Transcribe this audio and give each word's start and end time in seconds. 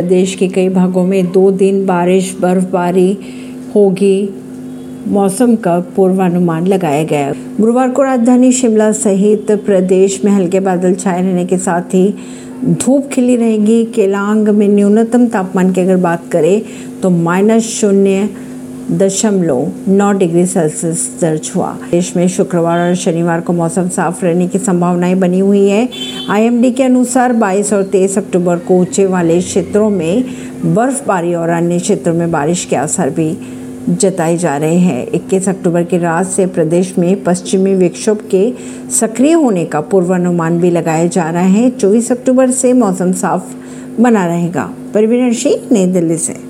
देश 0.00 0.34
के 0.34 0.48
कई 0.48 0.68
भागों 0.68 1.04
में 1.04 1.30
दो 1.32 1.50
दिन 1.50 1.84
बारिश, 1.86 2.36
बर्फबारी 2.40 3.18
होगी। 3.74 4.28
मौसम 5.08 5.54
का 5.56 5.78
पूर्वानुमान 5.96 6.66
लगाया 6.66 7.04
गया। 7.04 7.32
गुरुवार 7.60 7.90
को 7.90 8.02
राजधानी 8.02 8.52
शिमला 8.52 8.90
सहित 8.92 9.50
प्रदेश 9.66 10.20
में 10.24 10.32
हल्के 10.32 10.60
बादल 10.60 10.94
छाए 10.94 11.22
रहने 11.22 11.44
के 11.44 11.58
साथ 11.58 11.94
ही 11.94 12.14
धूप 12.64 13.08
खिली 13.08 13.36
रहेगी। 13.36 13.84
केलांग 13.84 14.48
में 14.48 14.68
न्यूनतम 14.68 15.26
तापमान 15.26 15.72
की 15.72 15.80
अगर 15.80 15.96
बात 15.96 16.28
करें 16.32 16.62
तो 17.02 17.10
माइनस 17.10 17.62
शून्य 17.62 18.28
दशमलव 18.90 19.72
नौ 19.88 20.12
डिग्री 20.12 20.46
सेल्सियस 20.46 21.18
दर्ज 21.20 21.52
हुआ। 21.56 21.78
देश 21.90 22.16
में 22.16 22.28
शुक्रवार 22.28 22.88
और 22.88 22.94
शनिवार 22.94 23.40
को 23.40 23.52
मौसम 23.52 23.88
साफ़ 23.88 24.24
रहने 24.24 24.48
की 24.48 24.58
संभावनाएँ 24.58 25.14
बनी 25.14 25.38
हुई 25.38 25.68
है। 25.68 25.88
आईएमडी 26.30 26.70
के 26.70 26.82
अनुसार 26.82 27.32
22 27.32 27.72
और 27.72 27.82
23 27.82 28.18
अक्टूबर 28.18 28.56
को 28.56 28.74
ऊँचे 28.74 29.06
वाले 29.06 29.40
क्षेत्रों 29.40 29.90
में 29.90 30.24
बर्फबारी 30.74 31.34
और 31.34 31.48
अन्य 31.48 31.78
क्षेत्रों 31.78 32.14
में 32.14 32.30
बारिश 32.30 32.64
के 32.64 32.76
असर 32.76 33.10
भी 33.10 33.38
जताए 33.88 34.36
जा 34.36 34.56
रहे 34.56 34.78
हैं। 34.78 35.06
21 35.06 35.48
अक्टूबर 35.48 35.82
की 35.82 35.98
रात 35.98 36.26
से 36.26 36.46
प्रदेश 36.46 36.98
में 36.98 37.24
पश्चिमी 37.24 37.74
विक्षोभ 37.74 38.18
के 38.34 38.54
सक्रिय 38.90 39.32
होने 39.32 39.64
का 39.64 39.80
पूर्वानुमान 39.80 40.58
भी 40.58 40.70
लगाया 40.70 41.06
जा 41.06 41.30
रहा 41.30 41.42
है। 41.42 41.70
24 41.70 42.12
अक्टूबर 42.12 42.50
से 42.50 42.72
मौसम 42.72 43.12
साफ़ 43.12 43.54
बना 44.02 44.26
रहेगा। 44.26 44.70
परवीन 44.94 45.32
सिंह 45.32 45.56
नई 45.72 45.86
दिल्ली 45.86 46.16
से। 46.16 46.49